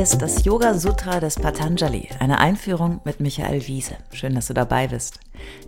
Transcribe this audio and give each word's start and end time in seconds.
Ist 0.00 0.22
das 0.22 0.46
Yoga 0.46 0.78
Sutra 0.78 1.20
des 1.20 1.34
Patanjali, 1.34 2.08
eine 2.20 2.38
Einführung 2.38 3.02
mit 3.04 3.20
Michael 3.20 3.66
Wiese. 3.66 3.98
Schön, 4.14 4.34
dass 4.34 4.46
du 4.46 4.54
dabei 4.54 4.88
bist. 4.88 5.20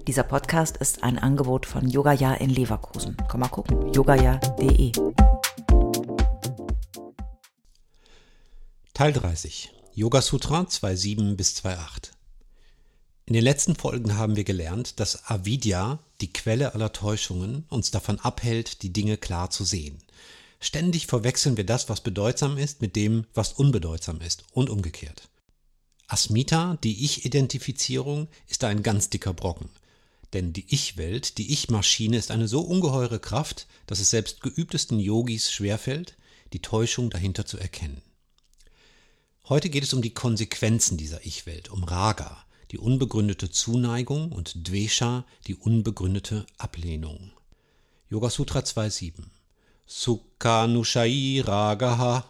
Dieser 0.07 0.23
Podcast 0.23 0.79
ist 0.79 1.05
ein 1.05 1.19
Angebot 1.19 1.67
von 1.67 1.87
Yogaya 1.87 2.33
in 2.37 2.49
Leverkusen. 2.49 3.15
Komm 3.29 3.41
mal 3.41 3.49
gucken, 3.49 3.93
yogaya.de. 3.93 4.93
Teil 8.95 9.13
30. 9.13 9.71
Yoga 9.93 10.23
Sutra 10.23 10.63
2.7 10.63 11.37
bis 11.37 11.55
2.8. 11.57 12.13
In 13.27 13.35
den 13.35 13.45
letzten 13.45 13.77
Folgen 13.77 14.17
haben 14.17 14.37
wir 14.37 14.45
gelernt, 14.45 14.99
dass 14.99 15.29
Avidya, 15.29 15.99
die 16.23 16.33
Quelle 16.33 16.75
aller 16.75 16.95
Täuschungen, 16.95 17.67
uns 17.69 17.91
davon 17.91 18.19
abhält, 18.19 18.83
die 18.83 18.95
Dinge 18.95 19.19
klar 19.19 19.51
zu 19.51 19.65
sehen. 19.65 19.99
Ständig 20.65 21.09
verwechseln 21.09 21.57
wir 21.57 21.67
das, 21.67 21.89
was 21.89 22.03
bedeutsam 22.03 22.57
ist, 22.57 22.81
mit 22.81 22.95
dem, 22.95 23.27
was 23.35 23.53
unbedeutsam 23.53 24.21
ist 24.21 24.45
und 24.53 24.71
umgekehrt. 24.71 25.29
Asmita, 26.07 26.79
die 26.85 27.05
Ich-Identifizierung, 27.05 28.29
ist 28.47 28.63
ein 28.63 28.85
ganz 28.85 29.11
dicker 29.11 29.35
Brocken. 29.35 29.71
Denn 30.33 30.53
die 30.53 30.73
Ich-Welt, 30.73 31.39
die 31.39 31.53
Ich-Maschine 31.53 32.17
ist 32.17 32.31
eine 32.31 32.47
so 32.47 32.61
ungeheure 32.61 33.19
Kraft, 33.19 33.67
dass 33.89 33.99
es 33.99 34.11
selbst 34.11 34.41
geübtesten 34.41 35.01
Yogis 35.01 35.51
schwerfällt, 35.51 36.17
die 36.53 36.63
Täuschung 36.63 37.11
dahinter 37.11 37.45
zu 37.45 37.59
erkennen. 37.59 38.01
Heute 39.49 39.69
geht 39.69 39.83
es 39.83 39.93
um 39.93 40.01
die 40.01 40.15
Konsequenzen 40.15 40.97
dieser 40.97 41.27
Ich-Welt, 41.27 41.71
um 41.71 41.83
Raga, 41.83 42.47
die 42.71 42.79
unbegründete 42.79 43.51
Zuneigung 43.51 44.31
und 44.31 44.69
Dvesha, 44.69 45.27
die 45.49 45.57
unbegründete 45.57 46.47
Ablehnung. 46.57 47.33
Yoga 48.09 48.31
Sutra 48.31 48.61
2.7 48.61 49.25
Sukhanushai 49.87 51.43
Ragaha. 51.45 52.25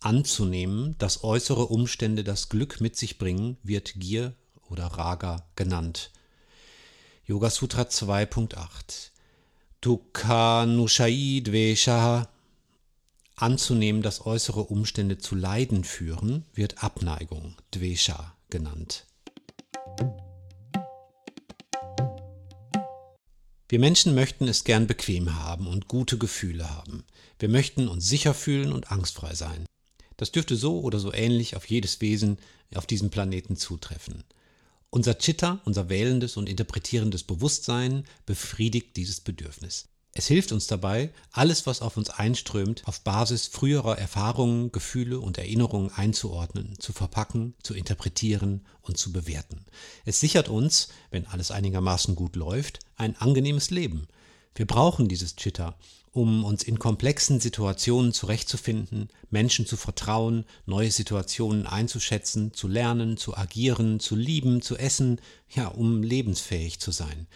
Anzunehmen, 0.00 0.96
dass 0.98 1.24
äußere 1.24 1.66
Umstände 1.66 2.24
das 2.24 2.48
Glück 2.48 2.80
mit 2.80 2.96
sich 2.96 3.18
bringen, 3.18 3.56
wird 3.62 3.94
Gier 3.94 4.34
oder 4.68 4.86
Raga 4.86 5.46
genannt. 5.56 6.10
Yoga 7.26 7.48
Sutra 7.48 7.82
2.8 7.82 9.10
Dukhanushai 9.80 11.42
Dveshaha. 11.44 12.28
Anzunehmen, 13.36 14.02
dass 14.02 14.24
äußere 14.24 14.60
Umstände 14.60 15.18
zu 15.18 15.34
Leiden 15.34 15.84
führen, 15.84 16.44
wird 16.54 16.82
Abneigung, 16.84 17.56
Dvesha, 17.74 18.34
genannt. 18.48 19.06
Wir 23.68 23.78
Menschen 23.78 24.14
möchten 24.14 24.46
es 24.46 24.64
gern 24.64 24.86
bequem 24.86 25.36
haben 25.36 25.66
und 25.66 25.88
gute 25.88 26.18
Gefühle 26.18 26.70
haben. 26.70 27.04
Wir 27.38 27.48
möchten 27.48 27.88
uns 27.88 28.08
sicher 28.08 28.34
fühlen 28.34 28.72
und 28.72 28.92
angstfrei 28.92 29.34
sein. 29.34 29.66
Das 30.16 30.32
dürfte 30.32 30.56
so 30.56 30.80
oder 30.80 30.98
so 30.98 31.12
ähnlich 31.12 31.56
auf 31.56 31.66
jedes 31.66 32.00
Wesen 32.00 32.38
auf 32.74 32.86
diesem 32.86 33.10
Planeten 33.10 33.56
zutreffen. 33.56 34.24
Unser 34.90 35.18
Chitta, 35.18 35.60
unser 35.64 35.88
wählendes 35.88 36.36
und 36.36 36.48
interpretierendes 36.48 37.24
Bewusstsein 37.24 38.04
befriedigt 38.26 38.96
dieses 38.96 39.20
Bedürfnis. 39.20 39.88
Es 40.16 40.28
hilft 40.28 40.52
uns 40.52 40.68
dabei, 40.68 41.12
alles, 41.32 41.66
was 41.66 41.82
auf 41.82 41.96
uns 41.96 42.08
einströmt, 42.08 42.86
auf 42.86 43.00
Basis 43.00 43.48
früherer 43.48 43.98
Erfahrungen, 43.98 44.70
Gefühle 44.70 45.18
und 45.18 45.38
Erinnerungen 45.38 45.90
einzuordnen, 45.90 46.78
zu 46.78 46.92
verpacken, 46.92 47.54
zu 47.64 47.74
interpretieren 47.74 48.64
und 48.82 48.96
zu 48.96 49.12
bewerten. 49.12 49.64
Es 50.04 50.20
sichert 50.20 50.48
uns, 50.48 50.88
wenn 51.10 51.26
alles 51.26 51.50
einigermaßen 51.50 52.14
gut 52.14 52.36
läuft, 52.36 52.78
ein 52.94 53.16
angenehmes 53.16 53.70
Leben. 53.70 54.06
Wir 54.54 54.68
brauchen 54.68 55.08
dieses 55.08 55.34
Chitta, 55.34 55.74
um 56.12 56.44
uns 56.44 56.62
in 56.62 56.78
komplexen 56.78 57.40
Situationen 57.40 58.12
zurechtzufinden, 58.12 59.08
Menschen 59.30 59.66
zu 59.66 59.76
vertrauen, 59.76 60.44
neue 60.64 60.92
Situationen 60.92 61.66
einzuschätzen, 61.66 62.54
zu 62.54 62.68
lernen, 62.68 63.16
zu 63.16 63.36
agieren, 63.36 63.98
zu 63.98 64.14
lieben, 64.14 64.62
zu 64.62 64.76
essen, 64.76 65.20
ja, 65.48 65.66
um 65.66 66.04
lebensfähig 66.04 66.78
zu 66.78 66.92
sein. 66.92 67.26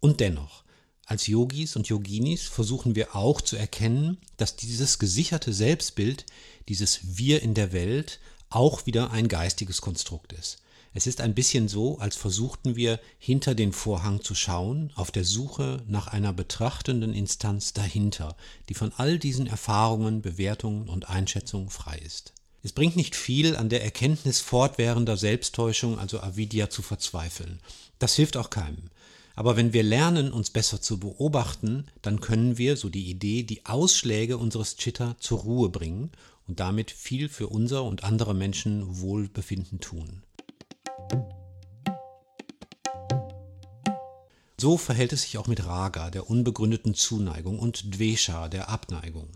Und 0.00 0.20
dennoch, 0.20 0.64
als 1.06 1.28
Yogis 1.28 1.76
und 1.76 1.88
Yoginis 1.88 2.42
versuchen 2.42 2.96
wir 2.96 3.14
auch 3.14 3.40
zu 3.40 3.56
erkennen, 3.56 4.18
dass 4.36 4.56
dieses 4.56 4.98
gesicherte 4.98 5.52
Selbstbild, 5.52 6.26
dieses 6.68 7.16
Wir 7.16 7.42
in 7.42 7.54
der 7.54 7.72
Welt, 7.72 8.18
auch 8.50 8.86
wieder 8.86 9.12
ein 9.12 9.28
geistiges 9.28 9.80
Konstrukt 9.80 10.32
ist. 10.32 10.58
Es 10.94 11.06
ist 11.06 11.20
ein 11.20 11.34
bisschen 11.34 11.68
so, 11.68 11.98
als 11.98 12.16
versuchten 12.16 12.74
wir 12.74 12.98
hinter 13.18 13.54
den 13.54 13.72
Vorhang 13.72 14.22
zu 14.22 14.34
schauen, 14.34 14.90
auf 14.96 15.10
der 15.10 15.24
Suche 15.24 15.84
nach 15.86 16.08
einer 16.08 16.32
betrachtenden 16.32 17.12
Instanz 17.12 17.72
dahinter, 17.72 18.34
die 18.68 18.74
von 18.74 18.92
all 18.96 19.18
diesen 19.18 19.46
Erfahrungen, 19.46 20.22
Bewertungen 20.22 20.88
und 20.88 21.08
Einschätzungen 21.08 21.70
frei 21.70 21.98
ist. 21.98 22.32
Es 22.62 22.72
bringt 22.72 22.96
nicht 22.96 23.14
viel, 23.14 23.54
an 23.54 23.68
der 23.68 23.84
Erkenntnis 23.84 24.40
fortwährender 24.40 25.16
Selbsttäuschung, 25.16 26.00
also 26.00 26.18
Avidya, 26.20 26.68
zu 26.68 26.82
verzweifeln. 26.82 27.60
Das 28.00 28.16
hilft 28.16 28.36
auch 28.36 28.50
keinem. 28.50 28.90
Aber 29.36 29.54
wenn 29.56 29.74
wir 29.74 29.82
lernen, 29.82 30.32
uns 30.32 30.48
besser 30.48 30.80
zu 30.80 30.98
beobachten, 30.98 31.84
dann 32.00 32.20
können 32.20 32.56
wir, 32.56 32.78
so 32.78 32.88
die 32.88 33.10
Idee, 33.10 33.42
die 33.42 33.66
Ausschläge 33.66 34.38
unseres 34.38 34.78
Chitta 34.78 35.14
zur 35.20 35.40
Ruhe 35.40 35.68
bringen 35.68 36.10
und 36.48 36.58
damit 36.58 36.90
viel 36.90 37.28
für 37.28 37.48
unser 37.48 37.84
und 37.84 38.02
andere 38.02 38.34
Menschen 38.34 38.98
Wohlbefinden 39.00 39.78
tun. 39.78 40.22
So 44.58 44.78
verhält 44.78 45.12
es 45.12 45.22
sich 45.22 45.36
auch 45.36 45.48
mit 45.48 45.66
Raga, 45.66 46.10
der 46.10 46.30
unbegründeten 46.30 46.94
Zuneigung, 46.94 47.58
und 47.58 47.94
Dvesha, 47.94 48.48
der 48.48 48.70
Abneigung. 48.70 49.28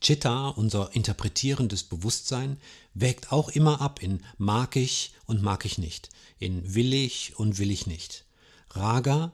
Chitta, 0.00 0.48
unser 0.48 0.92
interpretierendes 0.92 1.84
Bewusstsein, 1.84 2.56
wägt 2.94 3.30
auch 3.30 3.50
immer 3.50 3.80
ab 3.80 4.02
in 4.02 4.24
mag 4.38 4.74
ich 4.74 5.12
und 5.26 5.40
mag 5.40 5.64
ich 5.66 5.78
nicht, 5.78 6.08
in 6.40 6.74
will 6.74 6.92
ich 6.94 7.38
und 7.38 7.58
will 7.58 7.70
ich 7.70 7.86
nicht. 7.86 8.24
Raga 8.70 9.32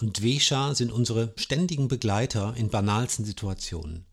und 0.00 0.18
Dvesha 0.18 0.74
sind 0.74 0.92
unsere 0.92 1.32
ständigen 1.36 1.88
Begleiter 1.88 2.54
in 2.56 2.70
banalsten 2.70 3.24
Situationen. 3.24 4.04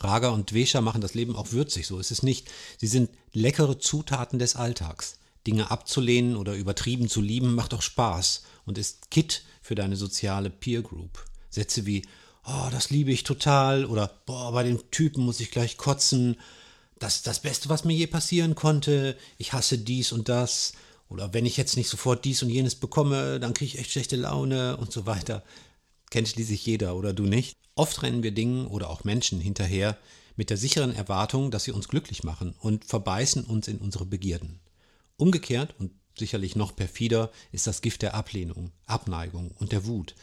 Raga 0.00 0.28
und 0.30 0.50
Dvesha 0.50 0.80
machen 0.80 1.00
das 1.00 1.14
Leben 1.14 1.34
auch 1.34 1.52
würzig, 1.52 1.86
so 1.86 1.98
ist 1.98 2.10
es 2.10 2.22
nicht. 2.22 2.48
Sie 2.78 2.86
sind 2.86 3.10
leckere 3.32 3.78
Zutaten 3.78 4.38
des 4.38 4.56
Alltags. 4.56 5.18
Dinge 5.46 5.70
abzulehnen 5.70 6.36
oder 6.36 6.54
übertrieben 6.54 7.08
zu 7.08 7.20
lieben 7.20 7.54
macht 7.54 7.72
auch 7.74 7.82
Spaß 7.82 8.42
und 8.66 8.78
ist 8.78 9.10
Kit 9.10 9.44
für 9.62 9.74
deine 9.74 9.96
soziale 9.96 10.50
Peer 10.50 10.82
Group. 10.82 11.24
Sätze 11.50 11.86
wie 11.86 12.06
Oh, 12.44 12.68
das 12.70 12.90
liebe 12.90 13.12
ich 13.12 13.24
total 13.24 13.84
oder 13.84 14.10
Boah, 14.26 14.52
bei 14.52 14.62
dem 14.62 14.90
Typen 14.90 15.24
muss 15.24 15.40
ich 15.40 15.50
gleich 15.50 15.76
kotzen. 15.76 16.36
Das 16.98 17.16
ist 17.16 17.26
das 17.26 17.40
Beste, 17.40 17.68
was 17.68 17.84
mir 17.84 17.94
je 17.94 18.06
passieren 18.06 18.54
konnte. 18.54 19.16
Ich 19.36 19.52
hasse 19.52 19.78
dies 19.78 20.12
und 20.12 20.28
das. 20.28 20.72
Oder 21.08 21.32
wenn 21.32 21.46
ich 21.46 21.56
jetzt 21.56 21.76
nicht 21.76 21.88
sofort 21.88 22.24
dies 22.24 22.42
und 22.42 22.50
jenes 22.50 22.74
bekomme, 22.74 23.40
dann 23.40 23.54
kriege 23.54 23.72
ich 23.72 23.78
echt 23.78 23.92
schlechte 23.92 24.16
Laune 24.16 24.76
und 24.76 24.92
so 24.92 25.06
weiter. 25.06 25.42
Kennt 26.10 26.28
schließlich 26.28 26.64
jeder 26.64 26.96
oder 26.96 27.12
du 27.12 27.24
nicht? 27.24 27.56
Oft 27.74 28.02
rennen 28.02 28.22
wir 28.22 28.32
Dingen 28.32 28.66
oder 28.66 28.90
auch 28.90 29.04
Menschen 29.04 29.40
hinterher 29.40 29.96
mit 30.36 30.50
der 30.50 30.56
sicheren 30.56 30.94
Erwartung, 30.94 31.50
dass 31.50 31.64
sie 31.64 31.72
uns 31.72 31.88
glücklich 31.88 32.24
machen 32.24 32.54
und 32.60 32.84
verbeißen 32.84 33.44
uns 33.44 33.68
in 33.68 33.78
unsere 33.78 34.06
Begierden. 34.06 34.60
Umgekehrt 35.16 35.74
und 35.78 35.92
sicherlich 36.16 36.56
noch 36.56 36.76
perfider 36.76 37.30
ist 37.52 37.66
das 37.66 37.80
Gift 37.80 38.02
der 38.02 38.14
Ablehnung, 38.14 38.72
Abneigung 38.86 39.50
und 39.58 39.72
der 39.72 39.86
Wut. 39.86 40.14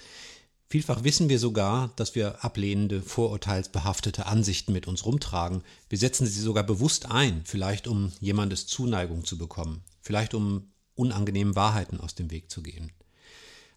Vielfach 0.67 1.03
wissen 1.03 1.29
wir 1.29 1.38
sogar, 1.38 1.91
dass 1.96 2.16
wir 2.16 2.44
ablehnende, 2.44 3.02
vorurteilsbehaftete 3.02 4.25
Ansichten 4.25 4.73
mit 4.73 4.88
uns 4.88 5.06
rumtragen. 5.06 5.62
Wir 5.90 5.97
setzen 5.97 6.25
sie 6.25 6.41
sogar 6.41 6.63
bewusst 6.63 7.12
ein, 7.12 7.41
vielleicht 7.46 7.88
um 7.88 8.12
jemandes 8.19 8.67
Zuneigung 8.67 9.25
zu 9.25 9.38
bekommen, 9.38 9.84
vielleicht 10.02 10.34
um 10.34 10.72
unangenehmen 10.96 11.56
Wahrheiten 11.56 12.00
aus 12.00 12.16
dem 12.16 12.32
Weg 12.32 12.50
zu 12.50 12.62
gehen. 12.64 12.92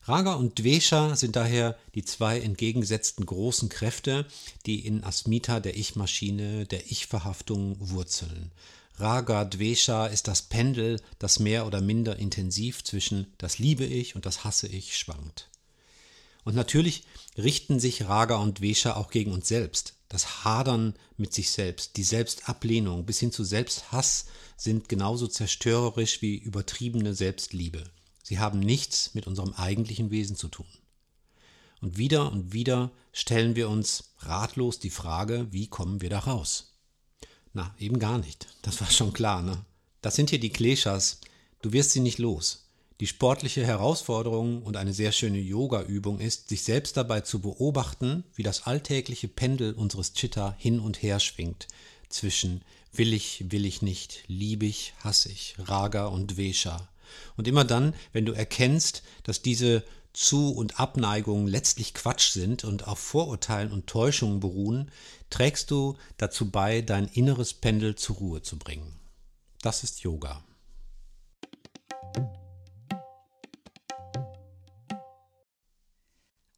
Raga 0.08 0.34
und 0.34 0.58
Dvesha 0.58 1.16
sind 1.16 1.36
daher 1.36 1.76
die 1.94 2.04
zwei 2.04 2.40
entgegengesetzten 2.40 3.26
großen 3.26 3.68
Kräfte, 3.68 4.26
die 4.64 4.86
in 4.86 5.04
Asmita 5.04 5.60
der 5.60 5.76
Ich-Maschine, 5.76 6.64
der 6.64 6.90
Ich-Verhaftung 6.90 7.76
wurzeln. 7.78 8.52
Raga 8.96 9.44
Dvesha 9.44 10.06
ist 10.06 10.26
das 10.26 10.42
Pendel, 10.42 11.00
das 11.18 11.38
mehr 11.38 11.66
oder 11.66 11.80
minder 11.80 12.16
intensiv 12.16 12.82
zwischen 12.84 13.26
das 13.36 13.58
liebe 13.58 13.84
ich 13.84 14.16
und 14.16 14.24
das 14.24 14.44
hasse 14.44 14.66
ich 14.66 14.96
schwankt. 14.96 15.50
Und 16.42 16.54
natürlich 16.54 17.04
richten 17.36 17.78
sich 17.78 18.08
Raga 18.08 18.36
und 18.36 18.60
Dvesha 18.60 18.96
auch 18.96 19.10
gegen 19.10 19.32
uns 19.32 19.46
selbst. 19.46 19.97
Das 20.08 20.44
Hadern 20.44 20.94
mit 21.16 21.34
sich 21.34 21.50
selbst, 21.50 21.96
die 21.96 22.02
Selbstablehnung 22.02 23.04
bis 23.04 23.18
hin 23.18 23.30
zu 23.30 23.44
Selbsthass 23.44 24.26
sind 24.56 24.88
genauso 24.88 25.26
zerstörerisch 25.26 26.22
wie 26.22 26.36
übertriebene 26.36 27.14
Selbstliebe. 27.14 27.84
Sie 28.22 28.38
haben 28.38 28.60
nichts 28.60 29.14
mit 29.14 29.26
unserem 29.26 29.52
eigentlichen 29.54 30.10
Wesen 30.10 30.36
zu 30.36 30.48
tun. 30.48 30.66
Und 31.80 31.96
wieder 31.98 32.32
und 32.32 32.52
wieder 32.52 32.90
stellen 33.12 33.54
wir 33.54 33.68
uns 33.68 34.12
ratlos 34.18 34.78
die 34.78 34.90
Frage, 34.90 35.46
wie 35.50 35.68
kommen 35.68 36.00
wir 36.00 36.10
da 36.10 36.20
raus? 36.20 36.74
Na, 37.52 37.74
eben 37.78 37.98
gar 37.98 38.18
nicht. 38.18 38.48
Das 38.62 38.80
war 38.80 38.90
schon 38.90 39.12
klar, 39.12 39.42
ne? 39.42 39.64
Das 40.00 40.14
sind 40.14 40.30
hier 40.30 40.40
die 40.40 40.50
Kleshas. 40.50 41.20
Du 41.62 41.72
wirst 41.72 41.90
sie 41.90 42.00
nicht 42.00 42.18
los. 42.18 42.67
Die 43.00 43.06
sportliche 43.06 43.64
Herausforderung 43.64 44.62
und 44.62 44.76
eine 44.76 44.92
sehr 44.92 45.12
schöne 45.12 45.38
Yoga-Übung 45.38 46.18
ist, 46.18 46.48
sich 46.48 46.64
selbst 46.64 46.96
dabei 46.96 47.20
zu 47.20 47.40
beobachten, 47.40 48.24
wie 48.34 48.42
das 48.42 48.66
alltägliche 48.66 49.28
Pendel 49.28 49.74
unseres 49.74 50.14
Chitta 50.14 50.56
hin 50.58 50.80
und 50.80 51.00
her 51.00 51.20
schwingt, 51.20 51.68
zwischen 52.08 52.62
will 52.92 53.12
ich, 53.12 53.52
will 53.52 53.66
ich 53.66 53.82
nicht, 53.82 54.24
lieb 54.26 54.64
ich, 54.64 54.94
hasse 54.98 55.30
ich, 55.30 55.54
Raga 55.58 56.06
und 56.06 56.32
Dvesha. 56.32 56.88
Und 57.36 57.46
immer 57.46 57.64
dann, 57.64 57.94
wenn 58.12 58.26
du 58.26 58.32
erkennst, 58.32 59.04
dass 59.22 59.42
diese 59.42 59.84
Zu- 60.12 60.50
und 60.50 60.80
Abneigungen 60.80 61.46
letztlich 61.46 61.94
Quatsch 61.94 62.30
sind 62.30 62.64
und 62.64 62.88
auf 62.88 62.98
Vorurteilen 62.98 63.70
und 63.70 63.86
Täuschungen 63.86 64.40
beruhen, 64.40 64.90
trägst 65.30 65.70
du 65.70 65.96
dazu 66.16 66.50
bei, 66.50 66.80
dein 66.80 67.06
inneres 67.06 67.54
Pendel 67.54 67.94
zur 67.94 68.16
Ruhe 68.16 68.42
zu 68.42 68.58
bringen. 68.58 68.98
Das 69.62 69.84
ist 69.84 70.00
Yoga. 70.00 70.42